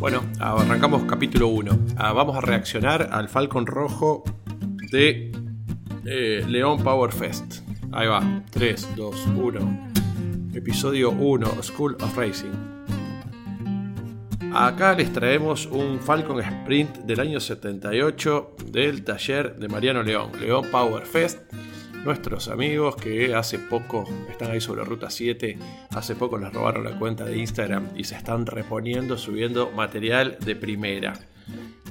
[0.00, 1.78] Bueno, arrancamos capítulo 1.
[1.98, 4.24] Ah, vamos a reaccionar al Falcon Rojo
[4.90, 5.30] de
[6.06, 7.56] eh, León Power Fest.
[7.92, 8.42] Ahí va.
[8.50, 9.90] 3, 2, 1.
[10.54, 12.50] Episodio 1, School of Racing.
[14.54, 20.66] Acá les traemos un Falcon Sprint del año 78 del taller de Mariano León, León
[20.72, 21.40] Power Fest
[22.04, 25.58] nuestros amigos que hace poco están ahí sobre Ruta 7,
[25.90, 30.56] hace poco les robaron la cuenta de Instagram y se están reponiendo, subiendo material de
[30.56, 31.14] primera.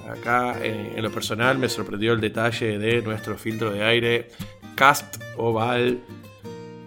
[0.10, 4.30] Acá en, lo personal me sorprendió el detalle de nuestro filtro de aire
[4.76, 6.00] Cast Oval,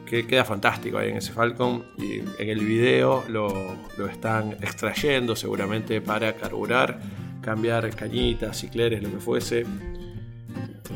[0.07, 3.49] que queda fantástico ahí en ese Falcon y en el video lo,
[3.97, 7.01] lo están extrayendo seguramente para carburar,
[7.41, 9.65] cambiar cañitas, cicleres, lo que fuese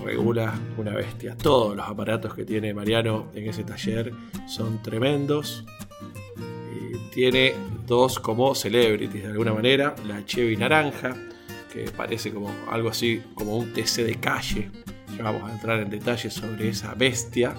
[0.05, 1.37] regula una bestia.
[1.37, 4.13] Todos los aparatos que tiene Mariano en ese taller
[4.47, 5.65] son tremendos.
[7.13, 7.55] tiene
[7.87, 9.95] dos como celebrities de alguna manera.
[10.07, 11.17] La Chevy naranja,
[11.73, 14.71] que parece como algo así como un TC de calle.
[15.17, 17.55] Ya vamos a entrar en detalles sobre esa bestia.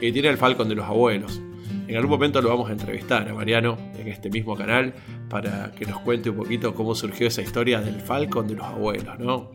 [0.00, 1.40] Y tiene el Falcon de los abuelos.
[1.86, 4.94] En algún momento lo vamos a entrevistar a Mariano en este mismo canal
[5.28, 9.18] para que nos cuente un poquito cómo surgió esa historia del Falcon de los abuelos,
[9.18, 9.50] ¿no?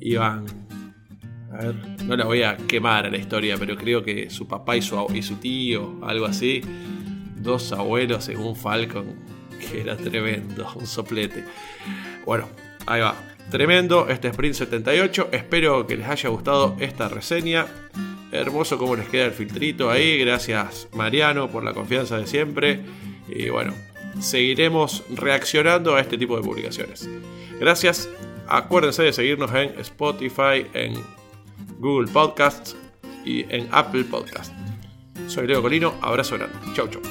[0.00, 0.65] Iban
[1.56, 4.82] ver, no la voy a quemar a la historia, pero creo que su papá y
[4.82, 6.60] su, tío, algo así,
[7.36, 9.06] dos abuelos un Falcon,
[9.58, 11.44] que era tremendo, un soplete.
[12.24, 12.48] Bueno,
[12.86, 13.14] ahí va.
[13.50, 15.28] Tremendo este Sprint 78.
[15.30, 17.66] Espero que les haya gustado esta reseña.
[18.32, 20.18] Hermoso cómo les queda el filtrito ahí.
[20.18, 22.80] Gracias Mariano por la confianza de siempre.
[23.28, 23.72] Y bueno,
[24.20, 27.08] seguiremos reaccionando a este tipo de publicaciones.
[27.60, 28.08] Gracias.
[28.48, 30.94] Acuérdense de seguirnos en Spotify, en
[31.78, 32.76] Google Podcasts
[33.24, 34.54] y en Apple Podcasts.
[35.26, 36.56] Soy Leo Colino, abrazo grande.
[36.74, 37.02] Chau, chau.